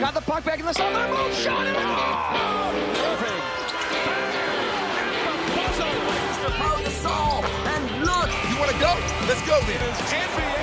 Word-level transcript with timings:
Got 0.00 0.14
the 0.14 0.20
puck 0.20 0.44
back 0.44 0.60
in 0.60 0.66
the 0.66 0.72
zone. 0.72 0.92
Their 0.92 1.08
move. 1.08 1.34
Shot 1.34 1.66
it. 1.66 1.74
Oh! 1.76 2.70
Irving. 3.02 3.42
And 7.66 7.84
look. 8.06 8.30
You 8.50 8.56
want 8.60 8.70
to 8.70 8.78
go? 8.78 8.94
Let's 9.26 9.42
go 9.42 9.58
then. 9.66 9.82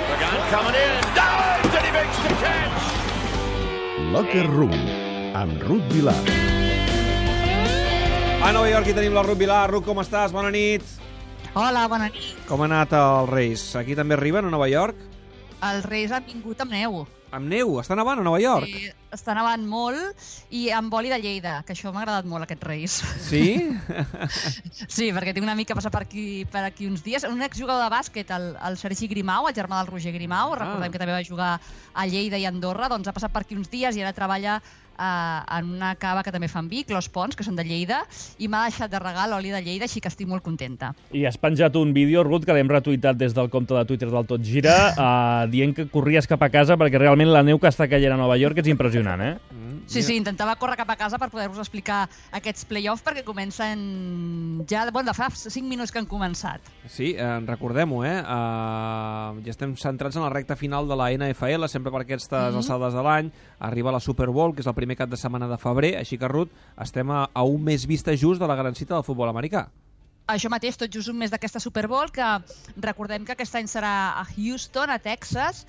Pagan 0.08 0.40
coming 0.48 0.74
in. 0.74 0.92
Dives 1.14 1.74
and 1.76 1.84
he 1.84 1.92
makes 1.92 2.18
the 2.24 2.32
catch. 2.40 2.82
Locker 4.12 4.48
Room, 4.48 4.72
amb 5.34 5.62
Ruth 5.68 5.84
Vilar. 5.92 6.14
A 8.42 8.52
Nova 8.52 8.70
York 8.70 8.86
hi 8.86 8.94
tenim 8.96 9.12
la 9.12 9.22
Ruth 9.26 9.38
Vilar. 9.38 9.68
Ruth, 9.70 9.84
com 9.84 10.00
estàs? 10.00 10.32
Bona 10.32 10.50
nit. 10.54 10.82
Hola, 11.52 11.86
bona 11.88 12.08
nit. 12.08 12.32
Com 12.48 12.62
ha 12.62 12.68
anat 12.70 12.92
els 12.96 13.28
Reis? 13.30 13.66
Aquí 13.76 13.96
també 13.98 14.16
arriben 14.16 14.48
a 14.48 14.50
Nova 14.54 14.68
York? 14.70 14.96
Els 15.66 15.84
Reis 15.88 16.12
han 16.12 16.24
vingut 16.24 16.60
amb 16.64 16.72
neu. 16.72 17.04
Amb 17.34 17.50
neu? 17.50 17.80
Està 17.82 17.96
nevant 17.98 18.20
a 18.22 18.24
Nova 18.24 18.40
York? 18.40 18.68
I 18.70 18.92
està 19.16 19.34
nevant 19.36 19.64
molt 19.66 20.28
i 20.54 20.66
amb 20.70 20.92
oli 20.94 21.10
de 21.12 21.18
Lleida, 21.18 21.58
que 21.66 21.74
això 21.74 21.90
m'ha 21.92 22.04
agradat 22.04 22.28
molt, 22.28 22.46
aquests 22.46 22.66
Reis. 22.68 23.00
Sí? 23.26 23.44
Sí, 24.96 25.10
perquè 25.12 25.32
tinc 25.34 25.44
una 25.46 25.54
mica 25.58 25.74
passar 25.76 25.90
per 25.92 26.02
aquí, 26.06 26.44
per 26.52 26.62
aquí 26.68 26.86
uns 26.88 27.02
dies. 27.04 27.24
Un 27.28 27.42
exjugador 27.44 27.82
de 27.82 27.90
bàsquet, 27.92 28.30
el, 28.36 28.48
el 28.68 28.76
Sergi 28.80 29.08
Grimau, 29.10 29.48
el 29.48 29.54
germà 29.56 29.80
del 29.82 29.90
Roger 29.92 30.12
Grimau, 30.14 30.54
recordem 30.54 30.88
Ah. 30.88 30.92
que 30.92 31.00
també 31.00 31.14
va 31.16 31.24
jugar 31.26 31.52
a 31.94 32.06
Lleida 32.06 32.38
i 32.38 32.46
Andorra, 32.48 32.88
doncs 32.92 33.08
ha 33.08 33.14
passat 33.16 33.32
per 33.32 33.42
aquí 33.44 33.56
uns 33.56 33.70
dies 33.72 33.96
i 33.96 34.02
ara 34.04 34.12
treballa 34.16 34.60
eh, 34.98 35.58
en 35.58 35.70
una 35.76 35.94
cava 36.00 36.24
que 36.26 36.32
també 36.34 36.48
fan 36.48 36.68
vi, 36.68 36.84
Clos 36.88 37.08
Pons, 37.12 37.36
que 37.36 37.44
són 37.46 37.56
de 37.58 37.64
Lleida, 37.66 38.02
i 38.38 38.48
m'ha 38.48 38.64
deixat 38.66 38.92
de 38.92 39.00
regal 39.02 39.30
l'oli 39.32 39.52
de 39.54 39.62
Lleida, 39.62 39.86
així 39.88 40.02
que 40.02 40.10
estic 40.12 40.28
molt 40.28 40.44
contenta. 40.46 40.92
I 41.12 41.26
has 41.28 41.38
penjat 41.40 41.76
un 41.76 41.92
vídeo, 41.96 42.24
Ruth, 42.26 42.46
que 42.46 42.56
l'hem 42.56 42.70
retuitat 42.72 43.18
des 43.20 43.34
del 43.36 43.50
compte 43.52 43.74
de 43.76 43.84
Twitter 43.88 44.10
del 44.10 44.26
Tot 44.28 44.42
Gira, 44.44 44.76
uh, 44.94 45.46
dient 45.54 45.74
que 45.76 45.88
corries 45.92 46.28
cap 46.28 46.42
a 46.42 46.50
casa 46.52 46.78
perquè 46.80 47.00
realment 47.02 47.32
la 47.32 47.44
neu 47.46 47.60
que 47.62 47.70
està 47.70 47.88
caient 47.90 48.14
a 48.14 48.20
Nova 48.20 48.38
York 48.40 48.62
és 48.62 48.72
impressionant, 48.72 49.22
eh? 49.22 49.34
Sí, 49.86 50.02
sí, 50.02 50.16
intentava 50.18 50.56
córrer 50.58 50.76
cap 50.80 50.90
a 50.90 50.96
casa 50.98 51.18
per 51.18 51.28
poder-vos 51.30 51.60
explicar 51.62 52.08
aquests 52.34 52.66
play-offs 52.66 53.04
perquè 53.06 53.22
comencen 53.24 54.64
ja, 54.68 54.82
bueno, 54.90 55.12
de 55.12 55.14
fa 55.14 55.28
5 55.30 55.62
minuts 55.62 55.94
que 55.94 56.00
han 56.02 56.08
començat. 56.10 56.66
Sí, 56.90 57.12
eh, 57.14 57.28
recordem-ho, 57.46 58.02
eh? 58.04 58.16
Uh, 58.18 59.38
ja 59.46 59.54
estem 59.54 59.76
centrats 59.78 60.18
en 60.18 60.26
la 60.26 60.32
recta 60.34 60.58
final 60.58 60.90
de 60.90 60.98
la 60.98 61.12
NFL, 61.14 61.68
sempre 61.70 61.94
per 61.94 62.02
aquestes 62.02 62.34
mm 62.34 62.52
-hmm. 62.52 62.56
alçades 62.56 62.94
de 62.94 63.02
l'any. 63.02 63.32
Arriba 63.60 63.92
la 63.92 64.00
Super 64.00 64.28
Bowl, 64.30 64.54
que 64.54 64.60
és 64.60 64.66
el 64.66 64.74
primer 64.74 64.96
cap 64.96 65.08
de 65.08 65.16
setmana 65.16 65.46
de 65.46 65.56
febrer, 65.56 65.96
així 65.96 66.18
que, 66.18 66.28
Ruth, 66.28 66.50
estem 66.80 67.10
a, 67.10 67.30
a 67.32 67.42
un 67.44 67.62
mes 67.62 67.86
vista 67.86 68.16
just 68.16 68.40
de 68.40 68.46
la 68.46 68.56
gran 68.56 68.74
cita 68.74 68.94
del 68.94 69.04
futbol 69.04 69.28
americà. 69.28 69.70
Això 70.26 70.48
mateix, 70.50 70.76
tot 70.76 70.90
just 70.90 71.08
un 71.08 71.16
mes 71.16 71.30
d'aquesta 71.30 71.60
Super 71.60 71.86
Bowl, 71.86 72.10
que 72.10 72.42
recordem 72.82 73.24
que 73.24 73.32
aquest 73.36 73.54
any 73.54 73.68
serà 73.70 74.18
a 74.18 74.24
Houston, 74.36 74.90
a 74.90 74.98
Texas, 74.98 75.66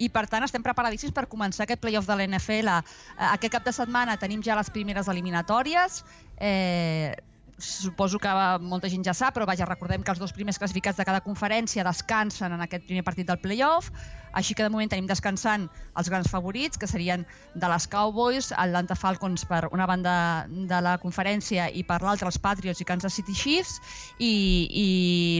i 0.00 0.08
per 0.08 0.26
tant 0.32 0.44
estem 0.46 0.64
preparadíssims 0.64 1.14
per 1.16 1.26
començar 1.30 1.66
aquest 1.66 1.82
playoff 1.82 2.08
de 2.08 2.16
l'NFL. 2.16 2.72
Eh, 2.72 3.26
Aquest 3.30 3.52
cap 3.52 3.66
de 3.66 3.74
setmana 3.76 4.16
tenim 4.20 4.42
ja 4.42 4.56
les 4.58 4.72
primeres 4.72 5.08
eliminatòries, 5.12 6.02
eh, 6.40 7.12
suposo 7.60 8.18
que 8.18 8.30
molta 8.60 8.88
gent 8.90 9.04
ja 9.06 9.14
sap, 9.14 9.34
però 9.36 9.46
vaja, 9.46 9.66
recordem 9.68 10.02
que 10.02 10.10
els 10.12 10.20
dos 10.20 10.32
primers 10.32 10.58
classificats 10.58 10.98
de 10.98 11.04
cada 11.08 11.20
conferència 11.24 11.84
descansen 11.86 12.52
en 12.52 12.60
aquest 12.64 12.86
primer 12.86 13.04
partit 13.04 13.26
del 13.28 13.38
playoff, 13.40 13.90
així 14.32 14.54
que 14.54 14.62
de 14.62 14.70
moment 14.70 14.86
tenim 14.90 15.08
descansant 15.10 15.64
els 15.98 16.08
grans 16.08 16.28
favorits, 16.30 16.78
que 16.78 16.86
serien 16.86 17.24
de 17.54 17.68
les 17.68 17.86
Cowboys, 17.90 18.52
Atlanta 18.52 18.94
Falcons 18.94 19.42
per 19.44 19.64
una 19.72 19.86
banda 19.90 20.46
de 20.48 20.78
la 20.80 20.96
conferència 21.02 21.66
i 21.74 21.82
per 21.82 21.98
l'altra 22.04 22.28
els 22.30 22.38
Patriots 22.38 22.80
i 22.80 22.86
Kansas 22.86 23.16
City 23.18 23.34
Chiefs, 23.34 23.80
i, 24.22 24.30
i 24.70 24.86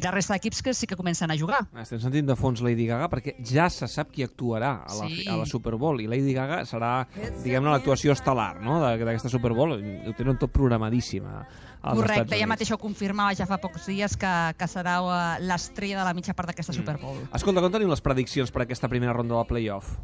la 0.03 0.11
resta 0.11 0.35
d'equips 0.35 0.63
que 0.67 0.75
sí 0.75 0.89
que 0.91 0.99
comencen 0.99 1.31
a 1.31 1.39
jugar. 1.39 1.63
Estem 1.79 2.03
sentint 2.03 2.27
de 2.27 2.37
fons 2.39 2.63
Lady 2.67 2.89
Gaga 2.91 3.07
perquè 3.13 3.37
ja 3.47 3.69
se 3.71 3.87
sap 3.87 4.11
qui 4.11 4.27
actuarà 4.27 4.81
a 4.83 4.99
la, 4.99 5.07
Sí. 5.11 5.25
a 5.29 5.37
la 5.39 5.47
Super 5.47 5.77
Bowl 5.77 6.01
i 6.03 6.07
Lady 6.11 6.35
Gaga 6.35 6.65
serà, 6.67 7.07
diguem-ne, 7.45 7.71
l'actuació 7.71 8.13
estel·lar 8.17 8.61
no? 8.61 8.81
d'aquesta 8.83 9.31
Super 9.31 9.55
Bowl. 9.55 9.79
Ho 9.79 10.15
tenen 10.19 10.39
tot 10.41 10.51
programadíssim 10.51 11.25
als 11.31 11.97
Correcte, 12.11 12.37
Units. 12.37 12.53
mateix 12.53 12.73
ho 12.75 12.79
confirmava 12.81 13.35
ja 13.39 13.47
fa 13.49 13.59
pocs 13.63 13.89
dies 13.91 14.17
que, 14.21 14.33
que 14.59 14.71
serà 14.71 15.01
eh, 15.01 15.43
l'estrella 15.47 16.01
de 16.03 16.07
la 16.11 16.15
mitja 16.17 16.37
part 16.37 16.53
d'aquesta 16.53 16.77
Super 16.77 16.99
Bowl. 17.03 17.21
Escolta, 17.37 17.63
com 17.65 17.73
tenim 17.73 17.91
les 17.93 18.03
prediccions 18.05 18.53
per 18.55 18.67
aquesta 18.67 18.91
primera 18.93 19.15
ronda 19.17 19.39
del 19.39 19.47
playoff? 19.51 19.95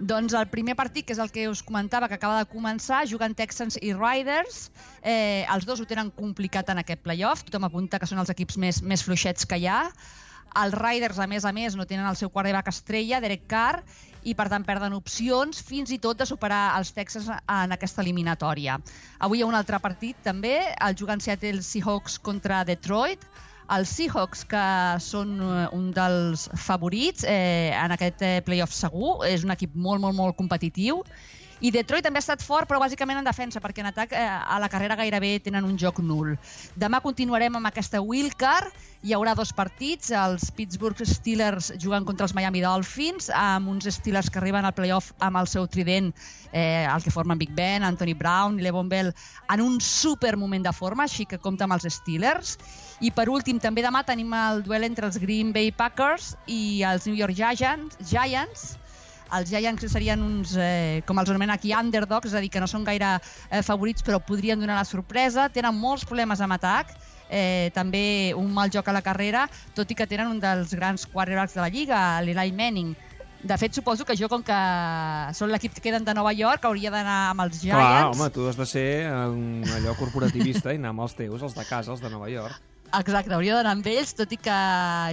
Doncs 0.00 0.32
el 0.32 0.46
primer 0.48 0.72
partit, 0.78 1.04
que 1.04 1.12
és 1.12 1.20
el 1.20 1.28
que 1.28 1.44
us 1.50 1.60
comentava, 1.60 2.08
que 2.08 2.16
acaba 2.16 2.38
de 2.38 2.48
començar, 2.48 3.02
juguen 3.08 3.34
Texans 3.36 3.76
i 3.84 3.92
Riders. 3.92 4.70
Eh, 5.02 5.44
els 5.44 5.68
dos 5.68 5.82
ho 5.82 5.86
tenen 5.88 6.08
complicat 6.16 6.72
en 6.72 6.80
aquest 6.80 7.04
playoff. 7.04 7.44
Tothom 7.44 7.68
apunta 7.68 8.00
que 8.00 8.08
són 8.08 8.22
els 8.22 8.32
equips 8.32 8.56
més, 8.56 8.80
més 8.80 9.04
fluixets 9.04 9.44
que 9.44 9.60
hi 9.60 9.68
ha. 9.68 9.82
Els 10.58 10.74
Riders, 10.74 11.18
a 11.22 11.26
més 11.30 11.44
a 11.46 11.52
més, 11.54 11.76
no 11.78 11.86
tenen 11.86 12.08
el 12.10 12.16
seu 12.18 12.30
quarterback 12.30 12.70
estrella, 12.72 13.20
Derek 13.22 13.44
Carr, 13.50 13.84
i 14.26 14.34
per 14.36 14.48
tant 14.52 14.64
perden 14.66 14.96
opcions 14.96 15.62
fins 15.64 15.92
i 15.94 16.00
tot 16.02 16.18
de 16.18 16.26
superar 16.28 16.74
els 16.78 16.90
Texans 16.96 17.30
en 17.30 17.76
aquesta 17.76 18.02
eliminatòria. 18.02 18.80
Avui 19.20 19.40
hi 19.40 19.44
ha 19.44 19.48
un 19.48 19.56
altre 19.56 19.78
partit 19.80 20.18
també, 20.24 20.56
el 20.74 20.98
jugant 20.98 21.22
Seattle 21.22 21.62
Seahawks 21.62 22.18
contra 22.18 22.64
Detroit, 22.68 23.24
els 23.70 23.90
Seahawks, 23.94 24.44
que 24.50 24.64
són 25.04 25.36
eh, 25.38 25.66
un 25.76 25.90
dels 25.94 26.48
favorits 26.58 27.22
eh, 27.22 27.70
en 27.78 27.94
aquest 27.94 28.24
eh, 28.26 28.38
playoff 28.46 28.74
segur, 28.74 29.20
és 29.28 29.46
un 29.46 29.54
equip 29.54 29.76
molt, 29.78 30.02
molt, 30.02 30.18
molt 30.18 30.36
competitiu, 30.38 31.04
i 31.60 31.70
Detroit 31.70 32.04
també 32.06 32.16
ha 32.20 32.24
estat 32.24 32.40
fort, 32.40 32.68
però 32.68 32.80
bàsicament 32.80 33.18
en 33.20 33.26
defensa, 33.26 33.60
perquè 33.60 33.82
en 33.84 33.90
atac 33.90 34.14
eh, 34.16 34.20
a 34.24 34.56
la 34.62 34.68
carrera 34.72 34.96
gairebé 34.96 35.34
tenen 35.44 35.66
un 35.68 35.76
joc 35.78 36.00
nul. 36.00 36.32
Demà 36.80 37.02
continuarem 37.04 37.58
amb 37.58 37.68
aquesta 37.68 38.00
wildcard, 38.00 38.72
hi 39.04 39.12
haurà 39.16 39.34
dos 39.36 39.52
partits, 39.56 40.10
els 40.16 40.48
Pittsburgh 40.56 41.04
Steelers 41.04 41.70
jugant 41.80 42.06
contra 42.08 42.24
els 42.24 42.34
Miami 42.36 42.64
Dolphins, 42.64 43.28
amb 43.36 43.68
uns 43.72 43.88
Steelers 43.92 44.32
que 44.32 44.40
arriben 44.40 44.64
al 44.64 44.76
playoff 44.76 45.12
amb 45.20 45.40
el 45.40 45.48
seu 45.52 45.68
trident, 45.68 46.10
eh, 46.52 46.88
el 46.88 47.04
que 47.04 47.12
formen 47.12 47.40
Big 47.40 47.52
Ben, 47.56 47.84
Anthony 47.84 48.16
Brown 48.16 48.58
i 48.58 48.64
Levon 48.64 48.88
Bell, 48.88 49.12
en 49.52 49.60
un 49.64 49.80
super 49.84 50.36
moment 50.40 50.64
de 50.64 50.72
forma, 50.72 51.04
així 51.04 51.28
que 51.28 51.40
compta 51.40 51.68
amb 51.68 51.76
els 51.76 51.88
Steelers. 51.92 52.56
I 53.04 53.12
per 53.12 53.28
últim, 53.28 53.60
també 53.60 53.84
demà 53.84 54.04
tenim 54.08 54.32
el 54.36 54.64
duel 54.64 54.88
entre 54.88 55.08
els 55.08 55.20
Green 55.20 55.52
Bay 55.52 55.72
Packers 55.72 56.34
i 56.48 56.80
els 56.88 57.08
New 57.08 57.16
York 57.20 57.36
Giants, 57.36 58.00
Giants 58.08 58.70
els 59.36 59.50
Giants 59.50 59.86
serien 59.92 60.22
uns, 60.22 60.56
eh, 60.58 61.02
com 61.06 61.18
els 61.20 61.30
anomenen 61.30 61.54
aquí, 61.54 61.74
underdogs, 61.76 62.30
és 62.30 62.34
a 62.34 62.42
dir, 62.42 62.50
que 62.50 62.60
no 62.62 62.68
són 62.70 62.84
gaire 62.84 63.16
eh, 63.18 63.62
favorits, 63.66 64.04
però 64.06 64.20
podrien 64.24 64.60
donar 64.60 64.78
la 64.78 64.88
sorpresa. 64.88 65.48
Tenen 65.52 65.76
molts 65.76 66.04
problemes 66.08 66.40
amb 66.40 66.56
atac, 66.56 66.94
eh, 67.30 67.70
també 67.74 68.32
un 68.36 68.50
mal 68.52 68.70
joc 68.70 68.88
a 68.88 68.96
la 68.96 69.04
carrera, 69.06 69.46
tot 69.74 69.90
i 69.90 69.96
que 69.98 70.08
tenen 70.10 70.32
un 70.34 70.40
dels 70.42 70.74
grans 70.74 71.06
quarterbacks 71.06 71.54
de 71.54 71.62
la 71.62 71.70
Lliga, 71.70 72.02
l'Eli 72.22 72.52
Manning. 72.52 72.96
De 73.40 73.56
fet, 73.56 73.72
suposo 73.72 74.04
que 74.04 74.16
jo, 74.18 74.28
com 74.28 74.42
que 74.44 74.56
són 75.32 75.48
l'equip 75.48 75.72
que 75.72 75.80
queden 75.86 76.04
de 76.04 76.12
Nova 76.12 76.34
York, 76.36 76.66
hauria 76.68 76.90
d'anar 76.92 77.30
amb 77.30 77.46
els 77.46 77.62
Giants. 77.62 77.78
Clar, 77.80 78.10
home, 78.10 78.28
tu 78.34 78.44
has 78.50 78.58
de 78.58 78.66
ser 78.68 78.88
allò 79.08 79.94
corporativista 79.96 80.74
i 80.74 80.80
anar 80.80 80.92
amb 80.92 81.06
els 81.06 81.16
teus, 81.16 81.40
els 81.40 81.56
de 81.56 81.64
casa, 81.64 81.94
els 81.94 82.04
de 82.04 82.12
Nova 82.12 82.28
York. 82.28 82.60
Exacte, 82.98 83.32
hauria 83.34 83.54
d'anar 83.54 83.76
amb 83.76 83.86
ells, 83.86 84.12
tot 84.18 84.32
i 84.34 84.38
que 84.40 84.56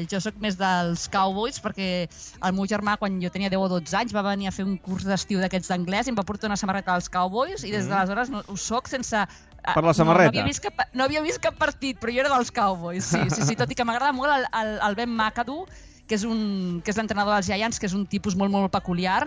jo 0.09 0.19
sóc 0.23 0.37
més 0.41 0.57
dels 0.57 1.05
Cowboys, 1.13 1.59
perquè 1.61 1.89
el 2.07 2.55
meu 2.57 2.65
germà, 2.69 2.95
quan 2.97 3.19
jo 3.21 3.29
tenia 3.33 3.51
10 3.53 3.65
o 3.67 3.67
12 3.75 3.97
anys, 3.99 4.15
va 4.15 4.23
venir 4.25 4.49
a 4.49 4.53
fer 4.55 4.65
un 4.65 4.77
curs 4.81 5.05
d'estiu 5.05 5.41
d'aquests 5.43 5.69
d'anglès 5.73 6.07
i 6.07 6.13
em 6.13 6.17
va 6.17 6.25
portar 6.27 6.49
una 6.49 6.57
samarreta 6.57 6.95
dels 6.95 7.11
Cowboys 7.13 7.65
i 7.67 7.73
des 7.75 7.89
d'aleshores 7.89 8.33
no, 8.33 8.41
ho 8.47 8.57
soc 8.57 8.89
sense... 8.89 9.27
Mm. 9.27 9.75
Per 9.75 9.83
la 9.83 9.93
samarreta? 9.93 10.31
No, 10.31 10.39
no, 10.39 10.41
havia 10.41 10.47
vist 10.47 10.63
cap, 10.63 10.85
no 10.95 11.05
havia 11.05 11.21
vist 11.25 11.41
cap 11.43 11.57
partit, 11.59 11.99
però 12.01 12.13
jo 12.15 12.23
era 12.23 12.31
dels 12.33 12.53
Cowboys, 12.55 13.11
sí, 13.11 13.21
sí, 13.33 13.45
sí 13.51 13.59
tot 13.59 13.69
i 13.69 13.77
que 13.77 13.85
m'agrada 13.85 14.15
molt 14.15 14.33
el, 14.33 14.47
el, 14.61 14.73
el 14.87 14.97
Ben 14.97 15.11
McAdoo, 15.11 15.67
que 16.07 16.15
és, 16.15 16.23
un, 16.23 16.79
que 16.81 16.93
és 16.93 16.97
l'entrenador 16.97 17.35
dels 17.35 17.49
Giants, 17.51 17.77
que 17.81 17.89
és 17.89 17.95
un 17.97 18.07
tipus 18.09 18.37
molt, 18.39 18.53
molt 18.53 18.71
peculiar, 18.71 19.25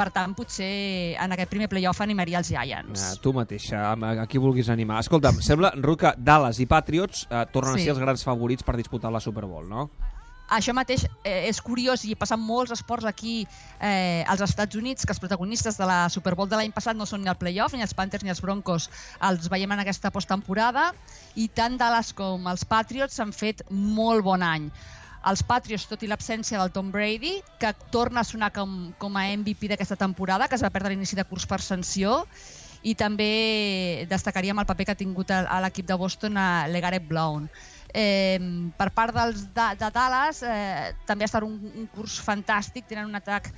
per 0.00 0.08
tant, 0.16 0.32
potser 0.38 0.70
en 1.20 1.34
aquest 1.36 1.50
primer 1.52 1.68
playoff 1.68 2.00
animaria 2.00 2.40
els 2.40 2.48
Giants. 2.48 3.02
Ah, 3.04 3.14
tu 3.20 3.34
mateixa, 3.36 3.82
amb- 3.92 4.08
a 4.08 4.26
qui 4.26 4.40
vulguis 4.40 4.70
animar. 4.72 5.02
Escolta'm, 5.04 5.42
sembla, 5.44 5.74
Ruth, 5.76 6.00
que 6.06 6.14
Dallas 6.16 6.58
i 6.64 6.66
Patriots 6.66 7.26
eh, 7.28 7.44
tornen 7.52 7.76
Sí. 7.76 7.82
a 7.82 7.84
ser 7.84 7.90
els 7.98 8.00
grans 8.00 8.24
favorits 8.24 8.64
per 8.64 8.76
disputar 8.80 9.12
la 9.12 9.20
Super 9.20 9.44
Bowl, 9.44 9.68
no? 9.68 9.90
Això 10.50 10.72
mateix 10.74 11.04
eh, 11.22 11.46
és 11.46 11.60
curiós 11.62 12.02
i 12.10 12.16
passa 12.18 12.34
en 12.34 12.40
molts 12.42 12.72
esports 12.74 13.06
aquí 13.06 13.46
eh, 13.78 14.24
als 14.26 14.40
Estats 14.42 14.74
Units 14.74 15.06
que 15.06 15.12
els 15.14 15.20
protagonistes 15.22 15.76
de 15.78 15.86
la 15.86 16.08
Super 16.10 16.34
Bowl 16.34 16.48
de 16.50 16.56
l'any 16.58 16.72
passat 16.74 16.96
no 16.98 17.06
són 17.06 17.22
ni 17.22 17.30
el 17.30 17.36
playoff, 17.38 17.76
ni 17.78 17.84
els 17.86 17.94
Panthers 17.94 18.24
ni 18.26 18.32
els 18.34 18.40
Broncos 18.42 18.88
els 19.28 19.46
veiem 19.52 19.70
en 19.76 19.84
aquesta 19.84 20.10
postemporada 20.10 20.88
i 21.38 21.46
tant 21.54 21.78
Dallas 21.78 22.10
com 22.18 22.48
els 22.50 22.64
Patriots 22.66 23.14
s'han 23.20 23.30
fet 23.32 23.62
molt 23.70 24.24
bon 24.26 24.42
any. 24.42 24.66
Els 25.28 25.42
Patriots, 25.44 25.84
tot 25.90 26.00
i 26.02 26.08
l'absència 26.08 26.58
del 26.60 26.72
Tom 26.72 26.88
Brady, 26.94 27.34
que 27.60 27.74
torna 27.92 28.22
a 28.22 28.28
sonar 28.28 28.48
com, 28.56 28.94
com 28.98 29.18
a 29.20 29.26
MVP 29.36 29.68
d'aquesta 29.68 29.98
temporada, 30.00 30.48
que 30.48 30.56
es 30.56 30.64
va 30.64 30.72
perdre 30.72 30.94
l'inici 30.94 31.18
de 31.18 31.26
curs 31.28 31.44
per 31.46 31.60
sanció, 31.60 32.22
i 32.80 32.94
també 32.96 34.06
destacaríem 34.08 34.62
el 34.62 34.68
paper 34.68 34.86
que 34.88 34.94
ha 34.94 35.00
tingut 35.02 35.30
a, 35.34 35.42
a 35.44 35.58
l'equip 35.60 35.84
de 35.88 35.98
Boston 36.00 36.38
a 36.40 36.66
Legarrette 36.72 37.08
Blount. 37.10 37.50
Eh, 37.92 38.38
per 38.78 38.88
part 38.96 39.12
dels 39.12 39.44
de, 39.52 39.66
de 39.76 39.90
Dallas 39.92 40.40
eh, 40.46 40.94
també 41.08 41.26
ha 41.26 41.30
estat 41.30 41.44
un, 41.44 41.58
un 41.74 41.88
curs 41.92 42.16
fantàstic, 42.24 42.86
tenen 42.88 43.10
un 43.10 43.18
atac 43.18 43.50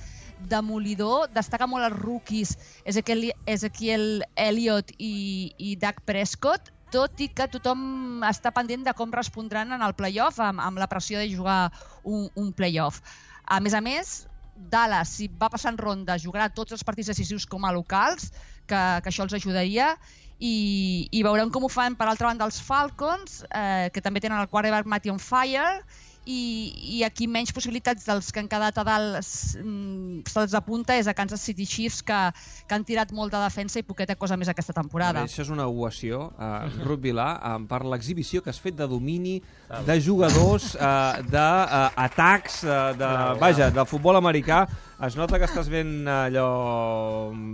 demolidor, 0.49 1.29
destaca 1.31 1.69
molt 1.69 1.87
els 1.87 1.95
rookies 1.95 2.57
Ezekiel, 2.83 3.29
Ezekiel 3.47 4.25
Elliott 4.35 4.91
i, 4.97 5.53
i 5.57 5.77
Dak 5.79 6.01
Prescott, 6.03 6.72
tot 6.93 7.23
i 7.25 7.29
que 7.33 7.49
tothom 7.49 8.21
està 8.27 8.51
pendent 8.53 8.85
de 8.85 8.93
com 8.97 9.13
respondran 9.13 9.73
en 9.73 9.81
el 9.81 9.95
playoff 9.97 10.39
amb, 10.43 10.61
amb 10.61 10.81
la 10.81 10.89
pressió 10.91 11.21
de 11.21 11.31
jugar 11.31 11.71
un, 12.03 12.27
un 12.37 12.53
playoff. 12.53 13.01
A 13.43 13.59
més 13.63 13.73
a 13.73 13.81
més, 13.83 14.21
Dallas, 14.53 15.15
si 15.17 15.27
va 15.27 15.49
passant 15.49 15.77
ronda, 15.81 16.19
jugarà 16.21 16.51
tots 16.53 16.75
els 16.75 16.85
partits 16.85 17.09
decisius 17.09 17.47
com 17.49 17.65
a 17.65 17.73
locals, 17.73 18.29
que, 18.69 18.77
que 18.77 19.09
això 19.09 19.25
els 19.25 19.33
ajudaria, 19.33 19.89
i, 20.37 21.09
i 21.11 21.23
veurem 21.25 21.49
com 21.53 21.65
ho 21.65 21.71
fan 21.71 21.97
per 21.97 22.07
altra 22.07 22.29
banda 22.29 22.45
els 22.45 22.61
Falcons, 22.61 23.41
eh, 23.49 23.89
que 23.93 24.03
també 24.03 24.21
tenen 24.21 24.41
el 24.41 24.49
quarterback 24.51 24.89
Matty 24.89 25.13
on 25.13 25.21
Fire, 25.21 25.81
i, 26.25 26.99
i 26.99 27.03
aquí 27.03 27.27
menys 27.27 27.51
possibilitats 27.55 28.05
dels 28.07 28.31
que 28.31 28.39
han 28.39 28.47
quedat 28.51 28.77
a 28.79 28.85
dalt 28.87 29.19
mm, 29.59 30.23
se'ls 30.31 30.55
apunta 30.55 30.95
és 30.99 31.09
a 31.09 31.15
Kansas 31.17 31.43
City 31.43 31.65
Chiefs 31.67 32.01
que, 32.05 32.19
que 32.67 32.75
han 32.75 32.85
tirat 32.87 33.11
molta 33.15 33.41
defensa 33.43 33.81
i 33.81 33.85
poqueta 33.87 34.15
cosa 34.15 34.37
més 34.39 34.51
aquesta 34.51 34.75
temporada. 34.75 35.25
Això 35.27 35.43
és 35.43 35.51
una 35.53 35.67
ovació, 35.67 36.29
uh, 36.37 36.69
Ruth 36.87 37.03
Vilà, 37.03 37.29
uh, 37.35 37.57
per 37.67 37.83
l'exhibició 37.87 38.43
que 38.43 38.53
has 38.53 38.61
fet 38.61 38.77
de 38.79 38.87
domini, 38.87 39.39
de 39.87 39.99
jugadors, 40.01 40.73
uh, 40.77 41.19
d'atacs, 41.27 42.63
uh, 42.63 42.79
de, 42.97 43.11
vaja, 43.41 43.69
de 43.73 43.87
futbol 43.89 44.19
americà. 44.19 44.63
Es 45.03 45.17
nota 45.19 45.35
que 45.41 45.47
estàs 45.49 45.67
ben 45.67 46.05
allò 46.07 46.45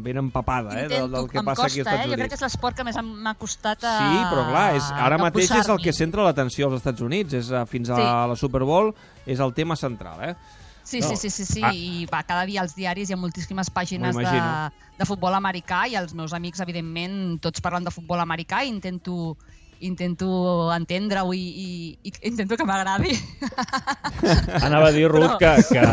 ben 0.04 0.20
empapada 0.22 0.76
eh, 0.84 0.88
del, 0.92 1.08
del 1.10 1.28
que 1.32 1.40
em 1.40 1.48
passa 1.48 1.64
costa, 1.64 1.72
aquí 1.72 1.80
als 1.82 1.88
Estats 1.88 2.04
eh? 2.04 2.10
Jo 2.10 2.14
crec 2.14 2.20
Units. 2.20 2.30
que 2.30 2.38
és 2.38 2.44
l'esport 2.46 2.78
que 2.78 2.86
més 2.86 3.00
m'ha 3.02 3.34
costat 3.42 3.84
a, 3.90 3.94
Sí, 3.98 4.20
però 4.30 4.44
clar, 4.52 4.66
és, 4.78 4.90
ara 5.08 5.18
mateix 5.22 5.50
és 5.58 5.70
el 5.74 5.82
que 5.82 5.94
centra 5.96 6.26
l'atenció 6.28 6.68
als 6.70 6.78
Estats 6.82 7.02
Units, 7.02 7.34
és 7.40 7.50
uh, 7.50 7.64
fins 7.66 7.90
a 7.90 7.98
Sí. 7.98 8.08
la 8.34 8.36
Super 8.38 8.62
Bowl, 8.68 8.94
és 9.26 9.40
el 9.40 9.54
tema 9.58 9.76
central, 9.80 10.22
eh? 10.30 10.36
Sí, 10.84 11.02
No. 11.02 11.10
sí, 11.10 11.16
sí, 11.18 11.30
sí, 11.30 11.46
sí. 11.46 11.62
Ah. 11.64 11.72
i 11.74 12.06
va, 12.12 12.24
cada 12.24 12.46
dia 12.50 12.62
als 12.62 12.76
diaris 12.76 13.10
hi 13.10 13.14
ha 13.14 13.18
moltíssimes 13.18 13.70
pàgines 13.70 14.16
de, 14.16 14.40
de 14.98 15.06
futbol 15.06 15.34
americà 15.38 15.88
i 15.88 15.96
els 15.96 16.14
meus 16.18 16.34
amics, 16.34 16.60
evidentment, 16.66 17.40
tots 17.42 17.62
parlen 17.62 17.84
de 17.86 17.92
futbol 17.94 18.20
americà 18.20 18.64
i 18.66 18.70
intento 18.70 19.38
intento 19.86 20.72
entendre-ho 20.76 21.34
i, 21.34 21.40
i, 21.40 21.68
i 22.04 22.14
intento 22.30 22.58
que 22.60 22.66
m'agradi. 22.68 23.14
Anava 24.66 24.90
a 24.90 24.92
dir, 24.92 25.08
Ruth, 25.10 25.38
que, 25.40 25.52
que, 25.70 25.84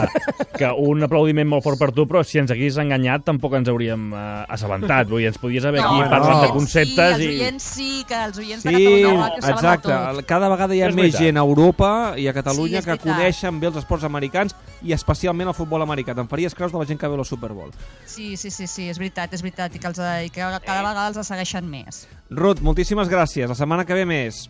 que 0.58 0.70
un 0.86 1.02
aplaudiment 1.06 1.48
molt 1.48 1.64
fort 1.64 1.78
per 1.80 1.90
tu, 1.96 2.06
però 2.08 2.22
si 2.26 2.40
ens 2.40 2.50
hagués 2.52 2.78
enganyat 2.82 3.24
tampoc 3.26 3.54
ens 3.58 3.70
hauríem 3.72 4.08
eh, 4.12 4.24
assabentat. 4.56 5.08
Vull 5.10 5.22
dir, 5.24 5.30
ens 5.32 5.40
podies 5.42 5.64
haver 5.68 5.82
aquí 5.84 6.00
No, 6.00 6.08
parlat 6.10 6.36
no. 6.36 6.42
de 6.44 6.50
conceptes 6.54 7.16
sí, 7.18 7.24
i... 7.24 7.28
els 7.28 7.40
oients 7.40 7.68
sí, 7.76 7.90
que 8.08 8.20
els 8.26 8.40
oients 8.42 8.64
de 8.66 8.74
Sí, 8.74 8.84
Catalunya 8.86 9.16
Ràdio 9.16 9.40
saben 9.40 9.46
de 9.46 9.52
exacte. 9.54 9.92
tot. 9.92 10.24
Cada 10.30 10.50
vegada 10.52 10.76
hi 10.76 10.82
ha 10.82 10.90
És 10.90 10.98
més 10.98 11.16
gent 11.16 11.40
a 11.40 11.44
Europa 11.46 11.90
i 12.20 12.28
a 12.28 12.34
Catalunya 12.36 12.82
Sí, 12.82 12.90
que 12.90 12.98
coneixen 13.06 13.60
bé 13.62 13.70
els 13.70 13.80
esports 13.82 14.04
americans 14.08 14.56
i 14.82 14.92
especialment 14.96 15.48
el 15.52 15.56
futbol 15.56 15.82
americà. 15.86 16.14
Te'n 16.16 16.28
faries 16.30 16.54
creus 16.54 16.74
de 16.74 16.78
la 16.82 16.86
gent 16.88 17.00
que 17.00 17.08
veu 17.08 17.18
la 17.20 17.24
Super 17.24 17.52
Bowl. 17.56 17.72
Sí, 18.06 18.36
sí, 18.36 18.50
sí, 18.50 18.66
sí, 18.70 18.88
és 18.92 18.98
veritat, 19.00 19.32
és 19.34 19.42
veritat, 19.44 19.74
i 19.74 19.80
que, 19.82 19.88
els, 19.88 20.00
i 20.26 20.30
que 20.30 20.42
cada 20.66 20.82
vegada 20.84 21.08
els 21.14 21.26
segueixen 21.26 21.66
més. 21.70 22.04
Ruth, 22.30 22.60
moltíssimes 22.64 23.08
gràcies. 23.08 23.46
La 23.48 23.54
setmana 23.76 23.84
que 23.84 23.94
ve 23.94 24.04
més. 24.08 24.48